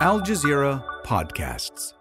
Al 0.00 0.20
Jazeera 0.20 0.84
Podcasts. 1.04 1.92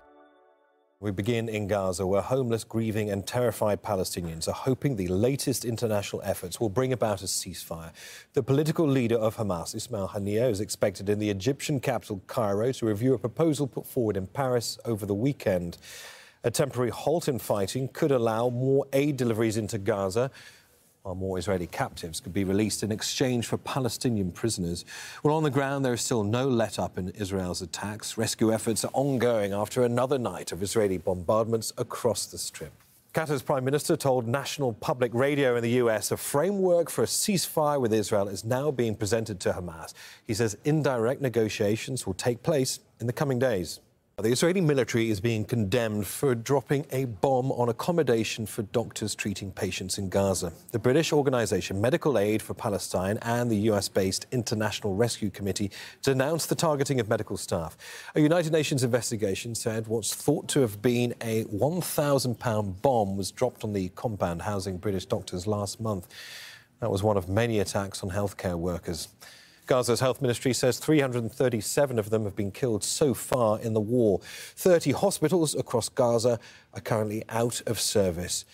We 1.00 1.12
begin 1.12 1.48
in 1.48 1.68
Gaza, 1.68 2.08
where 2.08 2.22
homeless, 2.24 2.64
grieving, 2.64 3.12
and 3.12 3.26
terrified 3.26 3.84
Palestinians 3.84 4.48
are 4.48 4.54
hoping 4.54 4.96
the 4.96 5.08
latest 5.08 5.64
international 5.64 6.22
efforts 6.26 6.60
will 6.60 6.70
bring 6.70 6.92
about 6.92 7.22
a 7.22 7.26
ceasefire. 7.26 7.92
The 8.34 8.42
political 8.42 8.88
leader 8.88 9.18
of 9.18 9.36
Hamas, 9.36 9.76
Ismail 9.76 10.10
Haniyeh, 10.10 10.50
is 10.50 10.60
expected 10.60 11.08
in 11.08 11.20
the 11.20 11.30
Egyptian 11.30 11.80
capital, 11.80 12.24
Cairo, 12.26 12.72
to 12.72 12.86
review 12.88 13.14
a 13.14 13.20
proposal 13.20 13.68
put 13.68 13.86
forward 13.86 14.18
in 14.18 14.26
Paris 14.26 14.80
over 14.86 15.06
the 15.06 15.14
weekend. 15.14 15.78
A 16.44 16.50
temporary 16.50 16.90
halt 16.90 17.28
in 17.28 17.38
fighting 17.38 17.90
could 17.90 18.12
allow 18.12 18.50
more 18.50 18.88
aid 18.92 19.18
deliveries 19.18 19.56
into 19.56 19.78
Gaza, 19.78 20.32
while 21.04 21.16
more 21.16 21.38
Israeli 21.38 21.68
captives 21.68 22.22
could 22.22 22.34
be 22.34 22.46
released 22.46 22.82
in 22.82 22.90
exchange 22.90 23.46
for 23.46 23.58
Palestinian 23.58 24.32
prisoners. 24.32 24.86
Well, 25.22 25.36
on 25.36 25.44
the 25.44 25.50
ground, 25.50 25.84
there 25.84 25.92
is 25.92 26.00
still 26.00 26.24
no 26.24 26.48
let 26.48 26.80
up 26.80 26.98
in 26.98 27.10
Israel's 27.10 27.62
attacks. 27.62 28.18
Rescue 28.18 28.54
efforts 28.54 28.86
are 28.86 28.92
ongoing 28.94 29.52
after 29.52 29.84
another 29.84 30.18
night 30.18 30.54
of 30.54 30.64
Israeli 30.64 30.98
bombardments 30.98 31.74
across 31.78 32.26
the 32.28 32.38
Strip. 32.38 32.72
Qatar's 33.14 33.42
Prime 33.42 33.66
Minister 33.66 33.98
told 33.98 34.30
National 34.30 34.72
Public 34.72 35.14
Radio 35.14 35.58
in 35.58 35.62
the 35.62 35.72
US 35.72 36.10
a 36.14 36.16
framework 36.16 36.90
for 36.90 37.04
a 37.04 37.06
ceasefire 37.08 37.82
with 37.82 37.94
Israel 37.94 38.30
is 38.30 38.46
now 38.46 38.72
being 38.72 38.96
presented 38.96 39.42
to 39.42 39.52
Hamas. 39.52 39.94
He 40.26 40.34
says 40.34 40.58
indirect 40.64 41.22
negotiations 41.22 42.08
will 42.08 42.14
take 42.14 42.44
place 42.44 42.80
in 43.02 43.08
the 43.08 43.14
coming 43.14 43.40
days. 43.40 43.82
The 44.18 44.30
Israeli 44.30 44.62
military 44.62 45.10
is 45.10 45.20
being 45.20 45.44
condemned 45.44 46.06
for 46.06 46.36
dropping 46.36 46.86
a 46.92 47.06
bomb 47.06 47.52
on 47.52 47.68
accommodation 47.68 48.46
for 48.46 48.62
doctors 48.62 49.16
treating 49.16 49.52
patients 49.52 49.98
in 49.98 50.10
Gaza. 50.10 50.54
The 50.72 50.78
British 50.78 51.12
organisation 51.12 51.82
Medical 51.82 52.20
Aid 52.20 52.40
for 52.40 52.54
Palestine 52.54 53.18
and 53.24 53.50
the 53.50 53.58
US 53.72 53.90
based 53.90 54.28
International 54.32 54.94
Rescue 54.94 55.32
Committee 55.32 55.72
denounced 56.04 56.50
the 56.50 56.56
targeting 56.56 57.00
of 57.00 57.10
medical 57.10 57.38
staff. 57.38 57.76
A 58.14 58.22
United 58.22 58.54
Nations 58.54 58.84
investigation 58.84 59.56
said 59.56 59.88
what's 59.88 60.14
thought 60.14 60.48
to 60.50 60.60
have 60.60 60.80
been 60.80 61.16
a 61.22 61.42
1,000 61.46 62.38
pound 62.38 62.84
bomb 62.84 63.18
was 63.18 63.32
dropped 63.32 63.64
on 63.64 63.74
the 63.74 63.90
compound 63.90 64.44
housing 64.44 64.78
British 64.78 65.08
doctors 65.08 65.48
last 65.48 65.82
month. 65.82 66.08
That 66.82 66.92
was 66.92 67.02
one 67.02 67.18
of 67.18 67.30
many 67.30 67.58
attacks 67.58 68.04
on 68.04 68.12
healthcare 68.12 68.60
workers. 68.60 69.08
Gaza's 69.66 70.00
health 70.00 70.22
ministry 70.22 70.54
says 70.54 70.80
337 70.80 72.00
of 72.00 72.10
them 72.10 72.24
have 72.26 72.36
been 72.36 72.52
killed 72.52 72.84
so 72.84 73.14
far 73.14 73.60
in 73.60 73.74
the 73.74 73.80
war. 73.80 74.20
30 74.56 74.92
hospitals 74.92 75.56
across 75.56 75.90
Gaza 75.90 76.40
are 76.74 76.82
currently 76.82 77.24
out 77.30 77.62
of 77.66 77.80
service. 77.80 78.46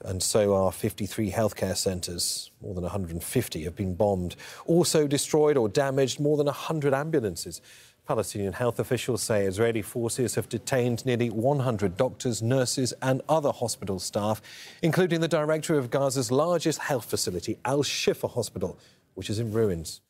And 0.00 0.22
so 0.22 0.54
are 0.54 0.72
53 0.72 1.30
healthcare 1.30 1.76
centres. 1.76 2.50
More 2.60 2.74
than 2.74 2.82
150 2.82 3.64
have 3.64 3.76
been 3.76 3.94
bombed. 3.94 4.36
Also 4.66 5.06
destroyed 5.06 5.56
or 5.56 5.68
damaged 5.68 6.20
more 6.20 6.36
than 6.36 6.46
100 6.46 6.92
ambulances. 6.92 7.60
Palestinian 8.06 8.52
health 8.52 8.78
officials 8.78 9.22
say 9.22 9.46
Israeli 9.46 9.80
forces 9.80 10.34
have 10.34 10.48
detained 10.50 11.06
nearly 11.06 11.30
100 11.30 11.96
doctors, 11.96 12.42
nurses, 12.42 12.92
and 13.00 13.22
other 13.30 13.50
hospital 13.50 13.98
staff, 13.98 14.42
including 14.82 15.20
the 15.20 15.28
director 15.28 15.78
of 15.78 15.90
Gaza's 15.90 16.30
largest 16.30 16.80
health 16.80 17.06
facility, 17.06 17.58
Al 17.64 17.82
Shifa 17.82 18.30
Hospital, 18.30 18.78
which 19.14 19.30
is 19.30 19.38
in 19.38 19.52
ruins. 19.52 20.02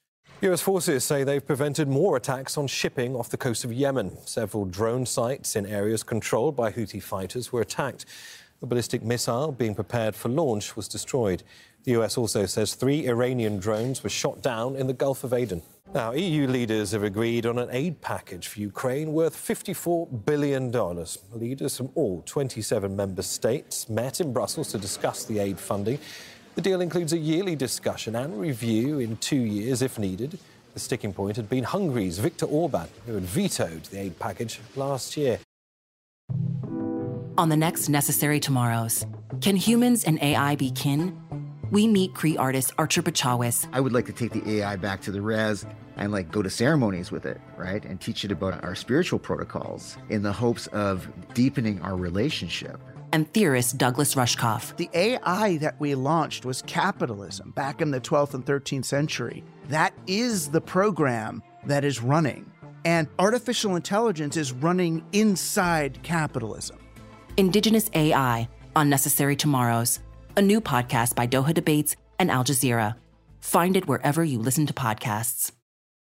US 0.42 0.60
forces 0.60 1.04
say 1.04 1.24
they've 1.24 1.46
prevented 1.46 1.88
more 1.88 2.16
attacks 2.16 2.58
on 2.58 2.66
shipping 2.66 3.16
off 3.16 3.30
the 3.30 3.36
coast 3.36 3.64
of 3.64 3.72
Yemen. 3.72 4.16
Several 4.27 4.64
drone 4.66 5.06
sites 5.06 5.56
in 5.56 5.64
areas 5.64 6.02
controlled 6.02 6.54
by 6.54 6.70
Houthi 6.70 7.02
fighters 7.02 7.50
were 7.52 7.62
attacked. 7.62 8.04
A 8.60 8.66
ballistic 8.66 9.02
missile 9.02 9.52
being 9.52 9.74
prepared 9.74 10.14
for 10.14 10.28
launch 10.28 10.77
was 10.77 10.88
destroyed. 10.88 11.42
The 11.84 11.92
US 11.92 12.18
also 12.18 12.46
says 12.46 12.74
three 12.74 13.06
Iranian 13.06 13.58
drones 13.58 14.02
were 14.02 14.10
shot 14.10 14.42
down 14.42 14.77
in 14.77 14.86
the 14.86 14.92
Gulf 14.92 15.24
of 15.24 15.32
Aden. 15.32 15.62
Now, 15.94 16.12
EU 16.12 16.48
leaders 16.48 16.90
have 16.90 17.05
agreed 17.05 17.46
on 17.46 17.58
an 17.58 17.68
aid 17.70 18.00
package 18.00 18.48
for 18.48 18.58
Ukraine 18.58 19.12
worth 19.12 19.36
$54 19.36 20.27
billion. 20.27 20.72
Leaders 21.32 21.77
from 21.77 21.90
all 21.94 22.22
27 22.27 22.94
member 22.96 23.22
states 23.22 23.89
met 23.89 24.20
in 24.20 24.33
Brussels 24.33 24.73
to 24.73 24.78
discuss 24.78 25.24
the 25.24 25.39
aid 25.39 25.58
funding. 25.58 26.00
The 26.55 26.63
deal 26.63 26.81
includes 26.81 27.13
a 27.13 27.19
yearly 27.19 27.57
discussion 27.57 28.15
and 28.15 28.39
review 28.39 29.01
in 29.01 29.17
two 29.17 29.41
years 29.41 29.83
if 29.83 29.98
needed. 29.98 30.39
The 30.73 30.81
sticking 30.81 31.13
point 31.13 31.37
had 31.37 31.48
been 31.48 31.65
Hungary's 31.65 32.19
Viktor 32.19 32.47
Orban, 32.47 32.89
who 33.07 33.15
had 33.15 33.25
vetoed 33.25 33.85
the 33.87 33.98
aid 33.98 34.19
package 34.20 34.61
last 34.77 35.17
year. 35.17 35.41
On 37.37 37.48
the 37.48 37.57
next 37.57 37.89
Necessary 37.89 38.39
Tomorrows, 38.39 39.05
can 39.41 39.57
humans 39.57 40.05
and 40.05 40.23
AI 40.23 40.55
be 40.55 40.70
kin? 40.70 41.20
We 41.73 41.89
meet 41.89 42.15
Cree 42.15 42.37
artist 42.37 42.73
Archer 42.79 43.03
Pechawis. 43.03 43.67
I 43.73 43.81
would 43.81 43.92
like 43.92 44.07
to 44.07 44.13
take 44.13 44.31
the 44.31 44.61
AI 44.61 44.77
back 44.77 45.01
to 45.03 45.11
the 45.11 45.21
res 45.21 45.67
and 45.97 46.13
like 46.13 46.31
go 46.31 46.41
to 46.41 46.51
ceremonies 46.51 47.11
with 47.11 47.27
it, 47.27 47.41
right? 47.57 47.85
And 47.85 48.01
teach 48.01 48.25
it 48.25 48.31
about 48.31 48.63
our 48.63 48.77
spiritual 48.77 49.19
protocols 49.19 49.97
in 50.09 50.23
the 50.23 50.33
hopes 50.33 50.69
of 50.69 51.09
deepening 51.35 51.83
our 51.83 51.97
relationship 51.97 52.81
and 53.14 53.33
theorist 53.33 53.79
Douglas 53.79 54.17
Rushkoff. 54.17 54.77
The 54.77 54.91
AI 54.92 55.57
that 55.58 55.79
we 55.79 55.95
launched 55.95 56.45
was 56.45 56.63
capitalism 56.63 57.52
back 57.52 57.80
in 57.80 57.92
the 57.92 58.01
12th 58.01 58.35
and 58.35 58.45
13th 58.45 58.85
century. 58.85 59.45
That 59.69 59.95
is 60.08 60.48
the 60.48 60.61
program 60.61 61.41
that 61.64 61.85
is 61.85 62.03
running. 62.03 62.51
And 62.85 63.07
artificial 63.20 63.77
intelligence 63.77 64.36
is 64.36 64.51
running 64.53 65.05
inside 65.13 66.03
capitalism. 66.03 66.79
Indigenous 67.36 67.89
AI 67.95 68.48
on 68.74 68.91
Necessary 68.91 69.36
Tomorrows, 69.36 70.01
a 70.36 70.42
new 70.42 70.61
podcast 70.61 71.14
by 71.14 71.29
Doha 71.29 71.55
Debates 71.55 71.95
and 72.19 72.33
Al 72.33 72.42
Jazeera. 72.42 72.97
Find 73.39 73.77
it 73.77 73.86
wherever 73.86 74.24
you 74.24 74.41
listen 74.41 74.67
to 74.67 74.73
podcasts. 74.73 75.53